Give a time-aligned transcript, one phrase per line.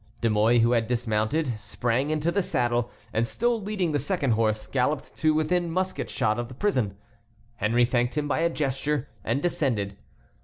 [0.21, 4.65] De Mouy, who had dismounted, sprang into the saddle, and still leading the second horse
[4.65, 6.97] galloped to within musket shot of the prison.
[7.57, 9.95] Henry thanked him by a gesture, and descended.